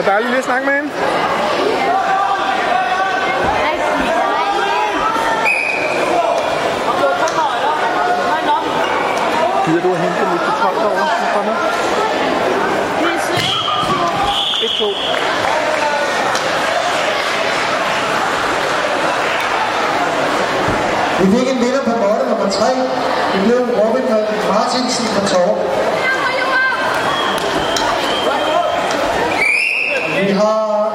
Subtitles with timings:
[0.00, 0.90] Det Og dejligt lige at snakke med hende.
[9.66, 11.06] Gider du at hente lidt til 12 derovre?
[11.20, 11.54] Nu kommer.
[14.62, 14.84] 1, 2.
[21.20, 22.66] Vi fik en vinder på måtte nummer 3.
[23.32, 24.04] Det blev Robin
[24.48, 25.99] Martinsen fra Torp.
[30.40, 30.92] Har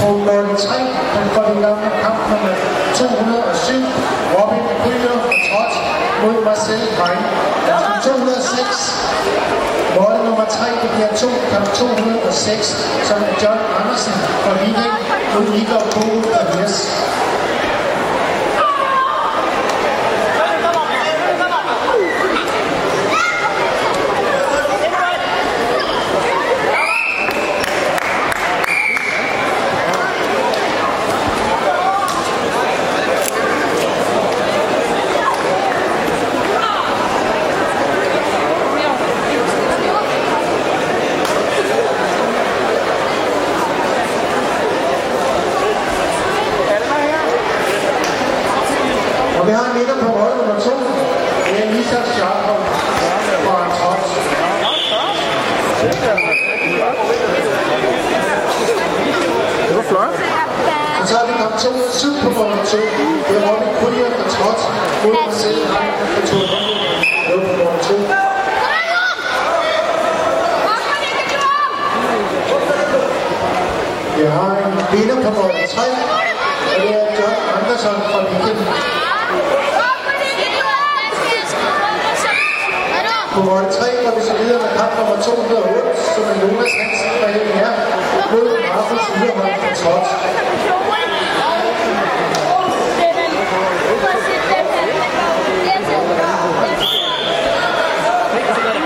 [0.00, 0.74] på måtte 3
[1.14, 2.54] den for den gamle kamp nummer
[2.94, 3.72] 207.
[4.34, 5.72] Robin Kryger fra Trot
[6.22, 7.22] mod Marcel Rein.
[8.02, 8.94] 206.
[9.96, 12.66] Måtte nummer 3, det bliver 2, kamp 206,
[13.08, 14.12] som er John Andersen
[14.42, 14.94] fra Viking
[15.34, 16.76] mod Igor Bogo fra Jes.
[49.37, 50.74] Og vi har en vinder på rolle nummer to.
[51.46, 52.56] Det er Lisa Schachter
[53.44, 54.10] fra Trots.
[59.68, 60.14] Det var flot.
[60.98, 62.76] Så tager vi kamp 207 på nummer 2.
[63.28, 64.62] Det er Robin Kryer fra Trots
[65.04, 66.62] mod Marcel Rein fra Torben.
[67.26, 67.94] Det var på nummer 2.
[74.16, 75.82] Vi har en vinder på nummer 3.
[76.74, 78.97] Og det er John Andersen fra Viking.
[83.38, 87.10] På mål 3 går vi så videre med kamp nummer 208, som er Jonas Hansen
[87.20, 87.74] fra LR
[88.32, 90.10] mod Markus Yderholm fra Trots.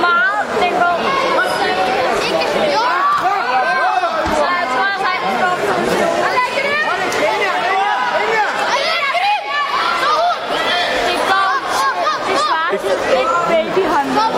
[0.07, 0.97] Meget, den går.
[4.39, 5.57] Så jeg tror, jeg har en går.
[6.25, 6.91] Og læg det ind!
[11.09, 11.51] Det går.
[12.29, 14.33] Det svarer babyhåndball.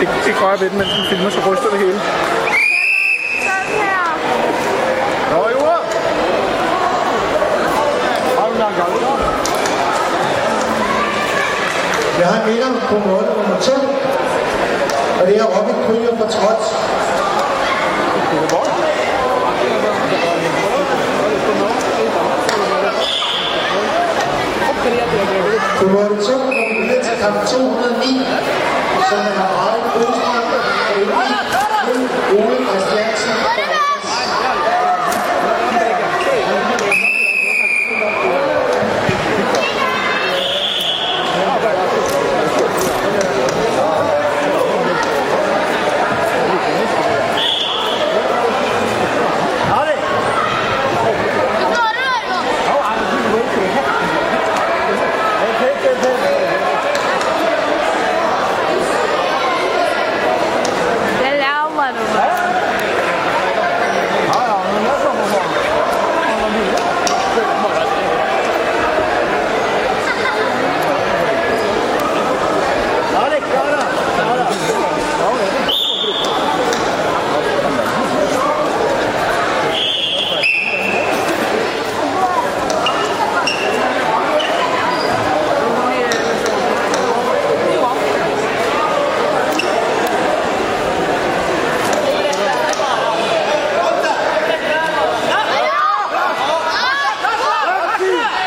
[0.00, 2.00] Det, det gør jeg ved den, mens den filmer, så ryster det hele.
[3.46, 4.02] Sådan her.
[5.30, 5.82] Nå, ordet.
[8.38, 8.92] Har du engang gang?
[12.18, 13.72] Jeg har en vinder på mål nummer 2.
[15.20, 16.66] Og det er Robin Kryer fra Trots.
[18.30, 18.70] Det er godt.
[25.78, 26.63] På mål 2
[27.24, 28.26] kamp 209,
[29.08, 29.48] som er
[30.96, 31.36] Elvig
[31.86, 33.36] mod Ole Christiansen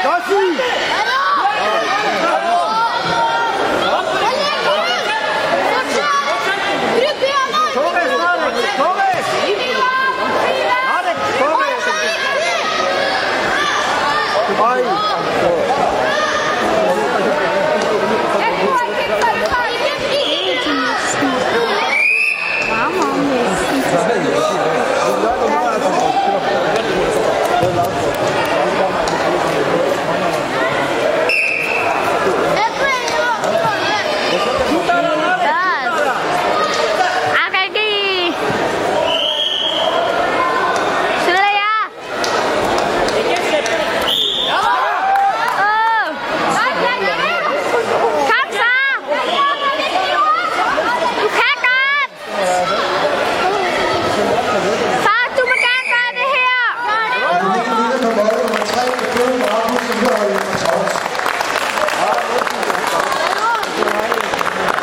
[0.07, 0.76] Toque!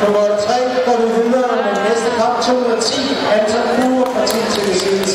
[0.04, 0.54] Nummer 3
[0.86, 3.00] går du videre med næste kamp 210.
[3.34, 5.14] Anton Kure fra Team TVC.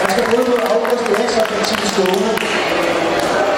[0.00, 2.41] Han skal bryde mod August Eriksson fra Team Skåne.